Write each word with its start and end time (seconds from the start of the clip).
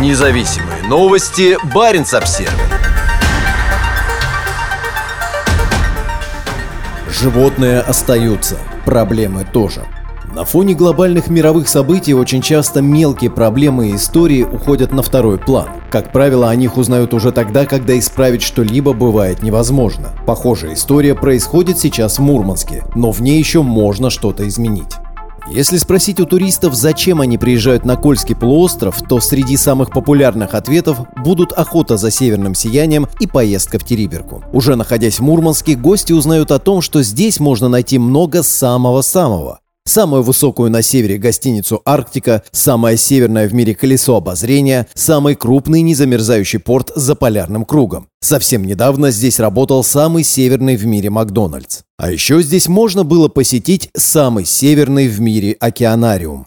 Независимые 0.00 0.82
новости. 0.88 1.56
Барин 1.72 2.02
обсерва 2.02 2.52
Животные 7.08 7.78
остаются, 7.78 8.58
проблемы 8.84 9.46
тоже. 9.52 9.82
На 10.34 10.44
фоне 10.44 10.74
глобальных 10.74 11.28
мировых 11.28 11.68
событий 11.68 12.12
очень 12.12 12.42
часто 12.42 12.82
мелкие 12.82 13.30
проблемы 13.30 13.90
и 13.90 13.94
истории 13.94 14.42
уходят 14.42 14.92
на 14.92 15.02
второй 15.02 15.38
план. 15.38 15.68
Как 15.92 16.10
правило, 16.10 16.50
о 16.50 16.56
них 16.56 16.76
узнают 16.76 17.14
уже 17.14 17.30
тогда, 17.30 17.64
когда 17.64 17.96
исправить 17.96 18.42
что-либо 18.42 18.94
бывает 18.94 19.44
невозможно. 19.44 20.10
Похожая 20.26 20.74
история 20.74 21.14
происходит 21.14 21.78
сейчас 21.78 22.18
в 22.18 22.22
Мурманске, 22.22 22.82
но 22.96 23.12
в 23.12 23.22
ней 23.22 23.38
еще 23.38 23.62
можно 23.62 24.10
что-то 24.10 24.48
изменить. 24.48 24.96
Если 25.50 25.76
спросить 25.76 26.20
у 26.20 26.26
туристов, 26.26 26.74
зачем 26.74 27.20
они 27.20 27.36
приезжают 27.36 27.84
на 27.84 27.96
Кольский 27.96 28.34
полуостров, 28.34 29.02
то 29.02 29.20
среди 29.20 29.56
самых 29.56 29.90
популярных 29.90 30.54
ответов 30.54 31.00
будут 31.16 31.52
охота 31.52 31.96
за 31.96 32.10
северным 32.10 32.54
сиянием 32.54 33.06
и 33.20 33.26
поездка 33.26 33.78
в 33.78 33.84
Териберку. 33.84 34.42
Уже 34.52 34.74
находясь 34.74 35.18
в 35.18 35.22
Мурманске, 35.22 35.74
гости 35.74 36.12
узнают 36.12 36.50
о 36.50 36.58
том, 36.58 36.80
что 36.80 37.02
здесь 37.02 37.40
можно 37.40 37.68
найти 37.68 37.98
много 37.98 38.42
самого-самого 38.42 39.60
самую 39.84 40.22
высокую 40.22 40.70
на 40.70 40.82
севере 40.82 41.18
гостиницу 41.18 41.82
«Арктика», 41.84 42.42
самое 42.52 42.96
северное 42.96 43.48
в 43.48 43.54
мире 43.54 43.74
колесо 43.74 44.16
обозрения, 44.16 44.86
самый 44.94 45.34
крупный 45.34 45.82
незамерзающий 45.82 46.58
порт 46.58 46.92
за 46.94 47.14
полярным 47.14 47.64
кругом. 47.64 48.08
Совсем 48.20 48.64
недавно 48.64 49.10
здесь 49.10 49.40
работал 49.40 49.84
самый 49.84 50.24
северный 50.24 50.76
в 50.76 50.86
мире 50.86 51.10
Макдональдс. 51.10 51.80
А 51.98 52.10
еще 52.10 52.42
здесь 52.42 52.68
можно 52.68 53.04
было 53.04 53.28
посетить 53.28 53.90
самый 53.96 54.44
северный 54.44 55.08
в 55.08 55.20
мире 55.20 55.56
океанариум. 55.60 56.46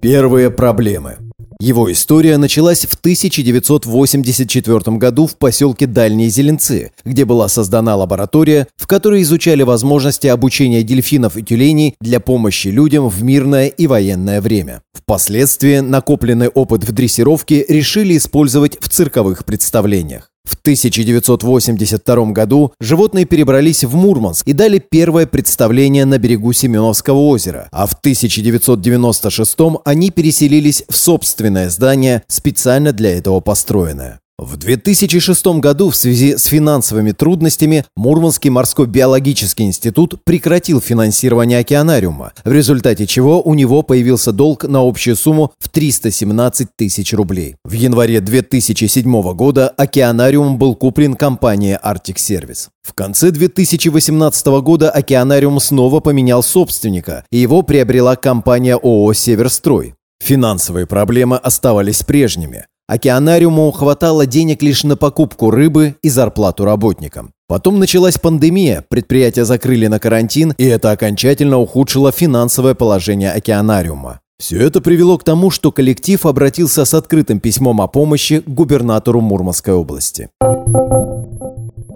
Первые 0.00 0.50
проблемы. 0.50 1.25
Его 1.58 1.90
история 1.90 2.36
началась 2.36 2.84
в 2.84 2.94
1984 2.94 4.96
году 4.98 5.26
в 5.26 5.36
поселке 5.36 5.86
Дальние 5.86 6.28
Зеленцы, 6.28 6.92
где 7.04 7.24
была 7.24 7.48
создана 7.48 7.96
лаборатория, 7.96 8.68
в 8.76 8.86
которой 8.86 9.22
изучали 9.22 9.62
возможности 9.62 10.26
обучения 10.26 10.82
дельфинов 10.82 11.38
и 11.38 11.42
тюленей 11.42 11.94
для 12.00 12.20
помощи 12.20 12.68
людям 12.68 13.08
в 13.08 13.22
мирное 13.22 13.68
и 13.68 13.86
военное 13.86 14.42
время. 14.42 14.82
Впоследствии 14.92 15.78
накопленный 15.78 16.48
опыт 16.48 16.84
в 16.84 16.92
дрессировке 16.92 17.64
решили 17.68 18.18
использовать 18.18 18.76
в 18.78 18.90
цирковых 18.90 19.46
представлениях. 19.46 20.30
В 20.46 20.54
1982 20.54 22.26
году 22.26 22.72
животные 22.80 23.24
перебрались 23.24 23.82
в 23.84 23.96
Мурманск 23.96 24.46
и 24.46 24.52
дали 24.52 24.78
первое 24.78 25.26
представление 25.26 26.04
на 26.04 26.18
берегу 26.18 26.52
Семеновского 26.52 27.18
озера, 27.18 27.68
а 27.72 27.86
в 27.86 27.94
1996 27.94 29.58
они 29.84 30.10
переселились 30.10 30.84
в 30.88 30.96
собственное 30.96 31.68
здание, 31.68 32.22
специально 32.28 32.92
для 32.92 33.18
этого 33.18 33.40
построенное. 33.40 34.20
В 34.38 34.58
2006 34.58 35.46
году 35.60 35.88
в 35.88 35.96
связи 35.96 36.36
с 36.36 36.44
финансовыми 36.44 37.12
трудностями 37.12 37.86
Мурманский 37.96 38.50
морской 38.50 38.86
биологический 38.86 39.64
институт 39.64 40.22
прекратил 40.24 40.82
финансирование 40.82 41.60
океанариума, 41.60 42.34
в 42.44 42.52
результате 42.52 43.06
чего 43.06 43.40
у 43.40 43.54
него 43.54 43.80
появился 43.80 44.32
долг 44.32 44.64
на 44.64 44.86
общую 44.86 45.16
сумму 45.16 45.52
в 45.58 45.70
317 45.70 46.68
тысяч 46.76 47.14
рублей. 47.14 47.56
В 47.64 47.72
январе 47.72 48.20
2007 48.20 49.32
года 49.32 49.68
океанариум 49.68 50.58
был 50.58 50.74
куплен 50.74 51.14
компанией 51.14 51.78
Arctic 51.82 52.16
Service. 52.16 52.68
В 52.82 52.92
конце 52.92 53.30
2018 53.30 54.46
года 54.60 54.90
океанариум 54.90 55.60
снова 55.60 56.00
поменял 56.00 56.42
собственника, 56.42 57.24
и 57.30 57.38
его 57.38 57.62
приобрела 57.62 58.16
компания 58.16 58.74
ООО 58.76 59.14
«Северстрой». 59.14 59.94
Финансовые 60.22 60.86
проблемы 60.86 61.38
оставались 61.38 62.02
прежними. 62.02 62.66
Океанариуму 62.88 63.72
хватало 63.72 64.26
денег 64.26 64.62
лишь 64.62 64.84
на 64.84 64.96
покупку 64.96 65.50
рыбы 65.50 65.96
и 66.02 66.08
зарплату 66.08 66.64
работникам. 66.64 67.32
Потом 67.48 67.80
началась 67.80 68.16
пандемия, 68.16 68.84
предприятия 68.88 69.44
закрыли 69.44 69.88
на 69.88 69.98
карантин, 69.98 70.54
и 70.56 70.64
это 70.64 70.92
окончательно 70.92 71.58
ухудшило 71.58 72.12
финансовое 72.12 72.74
положение 72.74 73.32
океанариума. 73.32 74.20
Все 74.38 74.60
это 74.60 74.80
привело 74.80 75.18
к 75.18 75.24
тому, 75.24 75.50
что 75.50 75.72
коллектив 75.72 76.24
обратился 76.26 76.84
с 76.84 76.94
открытым 76.94 77.40
письмом 77.40 77.80
о 77.80 77.88
помощи 77.88 78.40
к 78.40 78.48
губернатору 78.48 79.20
Мурманской 79.20 79.74
области. 79.74 80.28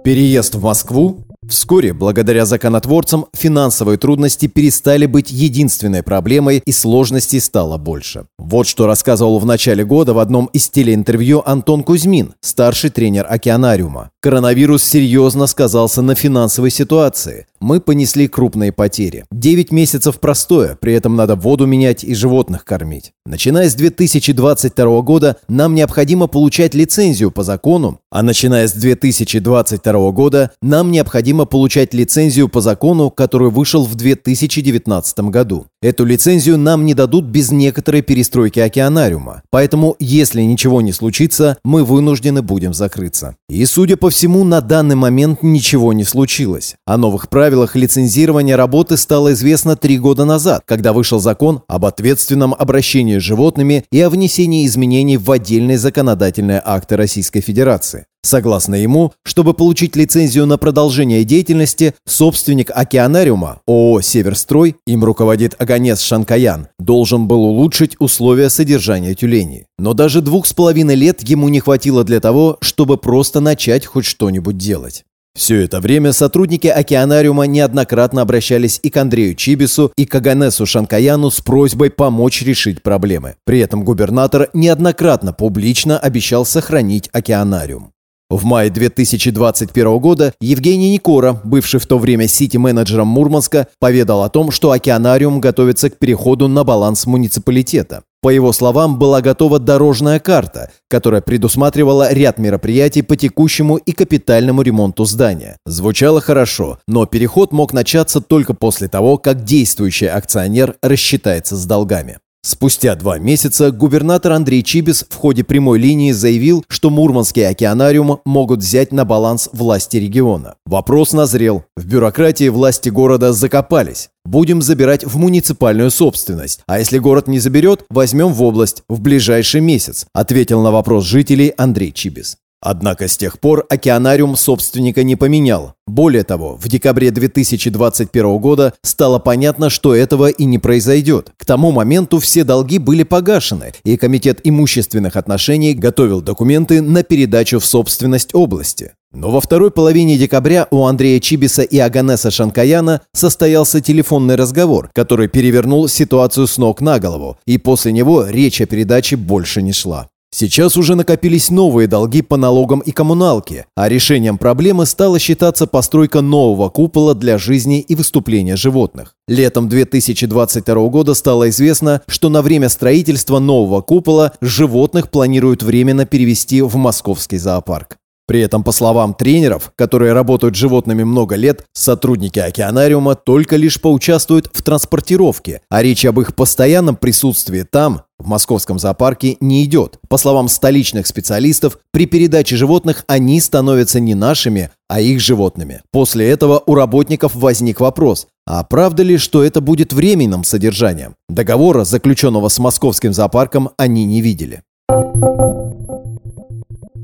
Переезд 0.03 0.55
в 0.55 0.63
Москву 0.63 1.23
Вскоре, 1.51 1.91
благодаря 1.91 2.45
законотворцам, 2.45 3.25
финансовые 3.33 3.97
трудности 3.97 4.47
перестали 4.47 5.05
быть 5.05 5.31
единственной 5.31 6.01
проблемой 6.01 6.63
и 6.65 6.71
сложностей 6.71 7.41
стало 7.41 7.77
больше. 7.77 8.23
Вот 8.39 8.67
что 8.67 8.87
рассказывал 8.87 9.37
в 9.37 9.45
начале 9.45 9.83
года 9.83 10.13
в 10.13 10.19
одном 10.19 10.45
из 10.53 10.69
телеинтервью 10.69 11.47
Антон 11.47 11.83
Кузьмин, 11.83 12.35
старший 12.39 12.89
тренер 12.89 13.27
океанариума. 13.29 14.11
Коронавирус 14.21 14.81
серьезно 14.81 15.45
сказался 15.45 16.01
на 16.01 16.15
финансовой 16.15 16.71
ситуации. 16.71 17.47
Мы 17.61 17.79
понесли 17.79 18.27
крупные 18.27 18.71
потери. 18.71 19.25
9 19.31 19.71
месяцев 19.71 20.19
простое, 20.19 20.75
при 20.81 20.93
этом 20.93 21.15
надо 21.15 21.35
воду 21.35 21.67
менять 21.67 22.03
и 22.03 22.15
животных 22.15 22.65
кормить. 22.65 23.13
Начиная 23.23 23.69
с 23.69 23.75
2022 23.75 25.01
года 25.03 25.37
нам 25.47 25.75
необходимо 25.75 26.25
получать 26.25 26.73
лицензию 26.73 27.29
по 27.29 27.43
закону, 27.43 27.99
а 28.09 28.23
начиная 28.23 28.67
с 28.67 28.73
2022 28.73 30.11
года 30.11 30.51
нам 30.63 30.91
необходимо 30.91 31.45
получать 31.45 31.93
лицензию 31.93 32.49
по 32.49 32.61
закону, 32.61 33.11
который 33.11 33.51
вышел 33.51 33.85
в 33.85 33.93
2019 33.93 35.19
году. 35.29 35.67
Эту 35.83 36.05
лицензию 36.05 36.59
нам 36.59 36.85
не 36.85 36.93
дадут 36.93 37.25
без 37.25 37.51
некоторой 37.51 38.03
перестройки 38.03 38.59
океанариума. 38.59 39.41
Поэтому, 39.49 39.95
если 39.97 40.43
ничего 40.43 40.79
не 40.79 40.91
случится, 40.91 41.57
мы 41.63 41.83
вынуждены 41.83 42.43
будем 42.43 42.71
закрыться. 42.71 43.35
И, 43.49 43.65
судя 43.65 43.97
по 43.97 44.11
всему, 44.11 44.43
на 44.43 44.61
данный 44.61 44.93
момент 44.93 45.41
ничего 45.41 45.91
не 45.93 46.03
случилось. 46.03 46.75
О 46.85 46.97
новых 46.97 47.29
правилах 47.29 47.75
лицензирования 47.75 48.55
работы 48.55 48.95
стало 48.95 49.33
известно 49.33 49.75
три 49.75 49.97
года 49.97 50.23
назад, 50.23 50.61
когда 50.65 50.93
вышел 50.93 51.19
закон 51.19 51.63
об 51.67 51.85
ответственном 51.85 52.53
обращении 52.53 53.17
с 53.17 53.23
животными 53.23 53.83
и 53.91 53.99
о 54.01 54.11
внесении 54.11 54.67
изменений 54.67 55.17
в 55.17 55.31
отдельные 55.31 55.79
законодательные 55.79 56.61
акты 56.63 56.95
Российской 56.95 57.41
Федерации. 57.41 58.05
Согласно 58.23 58.75
ему, 58.75 59.13
чтобы 59.23 59.53
получить 59.53 59.95
лицензию 59.95 60.45
на 60.45 60.57
продолжение 60.57 61.23
деятельности, 61.23 61.95
собственник 62.05 62.69
океанариума 62.73 63.61
ООО 63.67 64.01
«Северстрой», 64.01 64.75
им 64.85 65.03
руководит 65.03 65.55
Аганес 65.57 66.01
Шанкаян, 66.01 66.67
должен 66.77 67.27
был 67.27 67.43
улучшить 67.43 67.95
условия 67.99 68.49
содержания 68.49 69.15
тюленей. 69.15 69.65
Но 69.79 69.93
даже 69.93 70.21
двух 70.21 70.45
с 70.45 70.53
половиной 70.53 70.95
лет 70.95 71.27
ему 71.27 71.49
не 71.49 71.59
хватило 71.59 72.03
для 72.03 72.19
того, 72.19 72.57
чтобы 72.61 72.97
просто 72.97 73.39
начать 73.39 73.87
хоть 73.87 74.05
что-нибудь 74.05 74.57
делать. 74.57 75.03
Все 75.33 75.63
это 75.63 75.79
время 75.79 76.11
сотрудники 76.11 76.67
океанариума 76.67 77.47
неоднократно 77.47 78.21
обращались 78.21 78.79
и 78.83 78.89
к 78.89 78.97
Андрею 78.97 79.33
Чибису, 79.33 79.91
и 79.95 80.05
к 80.05 80.13
Аганесу 80.13 80.65
Шанкаяну 80.65 81.31
с 81.31 81.39
просьбой 81.39 81.89
помочь 81.89 82.41
решить 82.41 82.83
проблемы. 82.83 83.35
При 83.45 83.59
этом 83.59 83.83
губернатор 83.83 84.49
неоднократно 84.53 85.31
публично 85.31 85.97
обещал 85.97 86.45
сохранить 86.45 87.09
океанариум. 87.13 87.93
В 88.31 88.45
мае 88.45 88.69
2021 88.69 89.99
года 89.99 90.33
Евгений 90.39 90.93
Никора, 90.93 91.41
бывший 91.43 91.81
в 91.81 91.85
то 91.85 91.99
время 91.99 92.29
сити-менеджером 92.29 93.09
Мурманска, 93.09 93.67
поведал 93.77 94.23
о 94.23 94.29
том, 94.29 94.51
что 94.51 94.71
океанариум 94.71 95.41
готовится 95.41 95.89
к 95.89 95.97
переходу 95.97 96.47
на 96.47 96.63
баланс 96.63 97.05
муниципалитета. 97.05 98.03
По 98.21 98.29
его 98.29 98.53
словам, 98.53 98.97
была 98.97 99.19
готова 99.19 99.59
дорожная 99.59 100.21
карта, 100.21 100.71
которая 100.87 101.21
предусматривала 101.21 102.13
ряд 102.13 102.37
мероприятий 102.37 103.01
по 103.01 103.17
текущему 103.17 103.75
и 103.75 103.91
капитальному 103.91 104.61
ремонту 104.61 105.03
здания. 105.03 105.57
Звучало 105.65 106.21
хорошо, 106.21 106.79
но 106.87 107.05
переход 107.05 107.51
мог 107.51 107.73
начаться 107.73 108.21
только 108.21 108.53
после 108.53 108.87
того, 108.87 109.17
как 109.17 109.43
действующий 109.43 110.05
акционер 110.05 110.75
рассчитается 110.81 111.57
с 111.57 111.65
долгами. 111.65 112.19
Спустя 112.43 112.95
два 112.95 113.19
месяца 113.19 113.71
губернатор 113.71 114.31
Андрей 114.31 114.63
Чибис 114.63 115.05
в 115.07 115.15
ходе 115.15 115.43
прямой 115.43 115.77
линии 115.77 116.11
заявил, 116.11 116.65
что 116.67 116.89
Мурманский 116.89 117.47
океанариум 117.47 118.19
могут 118.25 118.61
взять 118.61 118.91
на 118.91 119.05
баланс 119.05 119.47
власти 119.53 119.97
региона. 119.97 120.55
Вопрос 120.65 121.13
назрел. 121.13 121.63
В 121.77 121.85
бюрократии 121.85 122.49
власти 122.49 122.89
города 122.89 123.31
закопались. 123.31 124.09
Будем 124.25 124.63
забирать 124.63 125.03
в 125.05 125.17
муниципальную 125.17 125.91
собственность. 125.91 126.61
А 126.65 126.79
если 126.79 126.97
город 126.97 127.27
не 127.27 127.37
заберет, 127.37 127.85
возьмем 127.91 128.33
в 128.33 128.41
область 128.41 128.83
в 128.89 129.01
ближайший 129.01 129.61
месяц, 129.61 130.07
ответил 130.11 130.61
на 130.61 130.71
вопрос 130.71 131.05
жителей 131.05 131.53
Андрей 131.57 131.91
Чибис. 131.91 132.37
Однако 132.61 133.07
с 133.07 133.17
тех 133.17 133.39
пор 133.39 133.65
океанариум 133.69 134.35
собственника 134.35 135.03
не 135.03 135.15
поменял. 135.15 135.73
Более 135.87 136.23
того, 136.23 136.55
в 136.55 136.67
декабре 136.67 137.09
2021 137.09 138.37
года 138.37 138.73
стало 138.83 139.17
понятно, 139.17 139.71
что 139.71 139.95
этого 139.95 140.29
и 140.29 140.45
не 140.45 140.59
произойдет. 140.59 141.31
К 141.37 141.45
тому 141.45 141.71
моменту 141.71 142.19
все 142.19 142.43
долги 142.43 142.77
были 142.77 143.01
погашены, 143.01 143.73
и 143.83 143.97
Комитет 143.97 144.41
имущественных 144.43 145.15
отношений 145.15 145.73
готовил 145.73 146.21
документы 146.21 146.81
на 146.81 147.01
передачу 147.01 147.59
в 147.59 147.65
собственность 147.65 148.35
области. 148.35 148.93
Но 149.11 149.31
во 149.31 149.41
второй 149.41 149.71
половине 149.71 150.17
декабря 150.17 150.67
у 150.71 150.85
Андрея 150.85 151.19
Чибиса 151.19 151.63
и 151.63 151.77
Аганеса 151.79 152.31
Шанкаяна 152.31 153.01
состоялся 153.11 153.81
телефонный 153.81 154.35
разговор, 154.35 154.89
который 154.93 155.27
перевернул 155.27 155.89
ситуацию 155.89 156.47
с 156.47 156.57
ног 156.57 156.79
на 156.79 156.99
голову, 156.99 157.37
и 157.45 157.57
после 157.57 157.91
него 157.91 158.25
речь 158.25 158.61
о 158.61 158.67
передаче 158.67 159.17
больше 159.17 159.61
не 159.61 159.73
шла. 159.73 160.07
Сейчас 160.33 160.77
уже 160.77 160.95
накопились 160.95 161.49
новые 161.49 161.87
долги 161.87 162.21
по 162.21 162.37
налогам 162.37 162.79
и 162.79 162.91
коммуналке, 162.91 163.65
а 163.75 163.89
решением 163.89 164.37
проблемы 164.37 164.85
стала 164.85 165.19
считаться 165.19 165.67
постройка 165.67 166.21
нового 166.21 166.69
купола 166.69 167.13
для 167.13 167.37
жизни 167.37 167.81
и 167.81 167.95
выступления 167.95 168.55
животных. 168.55 169.15
Летом 169.27 169.67
2022 169.67 170.87
года 170.87 171.13
стало 171.15 171.49
известно, 171.49 172.01
что 172.07 172.29
на 172.29 172.41
время 172.41 172.69
строительства 172.69 173.39
нового 173.39 173.81
купола 173.81 174.31
животных 174.39 175.09
планируют 175.09 175.63
временно 175.63 176.05
перевести 176.05 176.61
в 176.61 176.75
московский 176.77 177.37
зоопарк. 177.37 178.00
При 178.31 178.39
этом, 178.39 178.63
по 178.63 178.71
словам 178.71 179.13
тренеров, 179.13 179.73
которые 179.75 180.13
работают 180.13 180.55
с 180.55 180.57
животными 180.57 181.03
много 181.03 181.35
лет, 181.35 181.65
сотрудники 181.73 182.39
океанариума 182.39 183.15
только 183.15 183.57
лишь 183.57 183.81
поучаствуют 183.81 184.49
в 184.53 184.61
транспортировке, 184.61 185.59
а 185.69 185.83
речь 185.83 186.05
об 186.05 186.17
их 186.21 186.33
постоянном 186.33 186.95
присутствии 186.95 187.63
там, 187.69 188.03
в 188.17 188.29
московском 188.29 188.79
зоопарке, 188.79 189.35
не 189.41 189.65
идет. 189.65 189.99
По 190.07 190.15
словам 190.15 190.47
столичных 190.47 191.07
специалистов, 191.07 191.77
при 191.91 192.05
передаче 192.05 192.55
животных 192.55 193.03
они 193.07 193.41
становятся 193.41 193.99
не 193.99 194.15
нашими, 194.15 194.69
а 194.87 195.01
их 195.01 195.19
животными. 195.19 195.81
После 195.91 196.29
этого 196.29 196.63
у 196.65 196.73
работников 196.73 197.35
возник 197.35 197.81
вопрос, 197.81 198.27
а 198.47 198.63
правда 198.63 199.03
ли, 199.03 199.17
что 199.17 199.43
это 199.43 199.59
будет 199.59 199.91
временным 199.91 200.45
содержанием? 200.45 201.15
Договора, 201.27 201.83
заключенного 201.83 202.47
с 202.47 202.59
московским 202.59 203.11
зоопарком, 203.11 203.71
они 203.75 204.05
не 204.05 204.21
видели. 204.21 204.61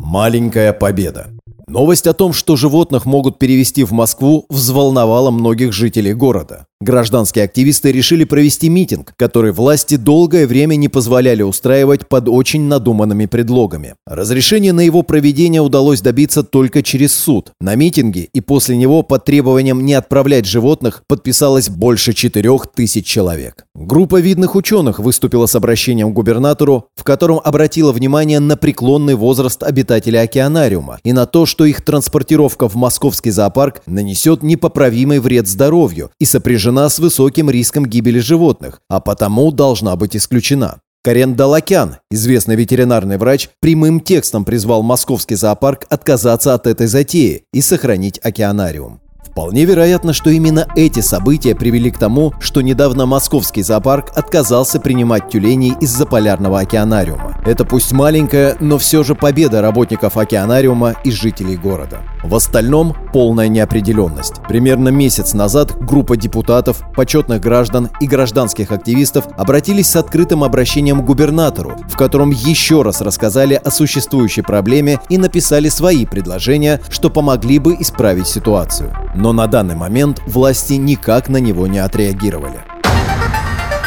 Маленькая 0.09 0.71
победа. 0.71 1.27
Новость 1.67 2.07
о 2.07 2.13
том, 2.13 2.31
что 2.31 2.55
животных 2.55 3.05
могут 3.05 3.39
перевести 3.39 3.83
в 3.83 3.91
Москву, 3.91 4.45
взволновала 4.47 5.31
многих 5.31 5.73
жителей 5.73 6.13
города. 6.13 6.65
Гражданские 6.79 7.45
активисты 7.45 7.91
решили 7.91 8.23
провести 8.23 8.69
митинг, 8.69 9.13
который 9.17 9.51
власти 9.51 9.95
долгое 9.95 10.45
время 10.45 10.75
не 10.75 10.89
позволяли 10.89 11.41
устраивать 11.41 12.07
под 12.07 12.29
очень 12.29 12.65
надуманными 12.65 13.25
предлогами. 13.25 13.95
Разрешение 14.05 14.73
на 14.73 14.81
его 14.81 15.01
проведение 15.01 15.59
удалось 15.59 16.01
добиться 16.01 16.43
только 16.43 16.83
через 16.83 17.15
суд. 17.15 17.51
На 17.59 17.73
митинге 17.73 18.29
и 18.31 18.41
после 18.41 18.77
него 18.77 19.01
под 19.01 19.25
требованием 19.25 19.83
не 19.83 19.95
отправлять 19.95 20.45
животных 20.45 21.01
подписалось 21.07 21.67
больше 21.67 22.13
четырех 22.13 22.67
тысяч 22.67 23.07
человек. 23.07 23.65
Группа 23.73 24.21
видных 24.21 24.55
ученых 24.55 24.99
выступила 24.99 25.47
с 25.47 25.55
обращением 25.55 26.11
к 26.11 26.13
губернатору, 26.13 26.89
в 26.95 27.03
котором 27.03 27.41
обратила 27.43 27.91
внимание 27.91 28.39
на 28.39 28.55
преклонный 28.55 29.15
возраст 29.15 29.63
обитателей 29.63 30.21
океанариума 30.21 30.99
и 31.03 31.11
на 31.11 31.25
то, 31.25 31.47
что 31.47 31.65
их 31.65 31.83
транспортировка 31.83 32.69
в 32.69 32.75
московский 32.75 33.31
зоопарк 33.31 33.81
нанесет 33.87 34.43
непоправимый 34.43 35.19
вред 35.19 35.47
здоровью 35.47 36.11
и 36.19 36.25
сопряжена 36.25 36.66
сопряжена 36.67 36.89
с 36.89 36.99
высоким 36.99 37.49
риском 37.49 37.85
гибели 37.85 38.19
животных, 38.19 38.81
а 38.89 38.99
потому 38.99 39.51
должна 39.51 39.95
быть 39.95 40.17
исключена. 40.17 40.79
Карен 41.01 41.33
Далакян, 41.35 41.97
известный 42.11 42.55
ветеринарный 42.55 43.17
врач, 43.17 43.49
прямым 43.61 44.01
текстом 44.01 44.43
призвал 44.43 44.83
московский 44.83 45.35
зоопарк 45.35 45.85
отказаться 45.89 46.53
от 46.53 46.67
этой 46.67 46.87
затеи 46.87 47.43
и 47.53 47.61
сохранить 47.61 48.19
океанариум. 48.21 48.99
Вполне 49.23 49.63
вероятно, 49.63 50.11
что 50.11 50.29
именно 50.29 50.67
эти 50.75 50.99
события 50.99 51.55
привели 51.55 51.89
к 51.89 51.97
тому, 51.97 52.33
что 52.41 52.61
недавно 52.61 53.05
московский 53.05 53.63
зоопарк 53.63 54.11
отказался 54.17 54.81
принимать 54.81 55.29
тюленей 55.29 55.73
из-за 55.79 56.05
полярного 56.05 56.59
океанариума. 56.59 57.36
Это 57.47 57.63
пусть 57.63 57.93
маленькая, 57.93 58.57
но 58.59 58.77
все 58.77 59.03
же 59.03 59.15
победа 59.15 59.61
работников 59.61 60.17
океанариума 60.17 60.95
и 61.05 61.11
жителей 61.11 61.55
города. 61.55 61.99
В 62.21 62.35
остальном 62.35 62.93
полная 63.13 63.47
неопределенность. 63.47 64.41
Примерно 64.49 64.89
месяц 64.89 65.33
назад 65.33 65.77
группа 65.79 66.17
депутатов, 66.17 66.83
почетных 66.93 67.39
граждан 67.39 67.89
и 68.01 68.05
гражданских 68.05 68.73
активистов 68.73 69.29
обратились 69.37 69.89
с 69.89 69.95
открытым 69.95 70.43
обращением 70.43 71.01
к 71.01 71.05
губернатору, 71.05 71.77
в 71.87 71.95
котором 71.95 72.31
еще 72.31 72.81
раз 72.81 72.99
рассказали 72.99 73.53
о 73.53 73.71
существующей 73.71 74.41
проблеме 74.41 74.99
и 75.07 75.17
написали 75.17 75.69
свои 75.69 76.05
предложения, 76.05 76.81
что 76.89 77.09
помогли 77.09 77.59
бы 77.59 77.77
исправить 77.79 78.27
ситуацию. 78.27 78.93
Но 79.15 79.31
на 79.31 79.47
данный 79.47 79.75
момент 79.75 80.21
власти 80.27 80.73
никак 80.73 81.29
на 81.29 81.37
него 81.37 81.65
не 81.67 81.79
отреагировали. 81.79 82.59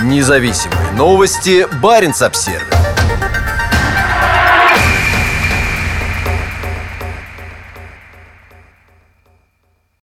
Независимые 0.02 0.92
новости. 0.96 1.66
Барин 1.82 2.14
обсервис 2.18 2.79